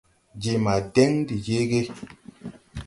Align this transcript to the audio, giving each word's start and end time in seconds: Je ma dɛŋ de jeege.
Je 0.41 0.51
ma 0.63 0.75
dɛŋ 0.93 1.11
de 1.27 1.35
jeege. 1.45 1.81